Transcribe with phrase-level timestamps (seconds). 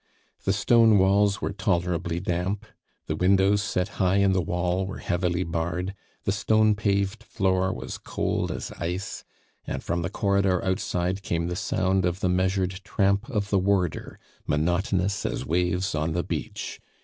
[0.45, 2.65] The stone walls were tolerably damp.
[3.05, 5.93] The windows, set high in the wall, were heavily barred;
[6.23, 9.23] the stone paved floor was cold as ice,
[9.67, 14.17] and from the corridor outside came the sound of the measured tramp of the warder,
[14.47, 16.79] monotonous as waves on the beach.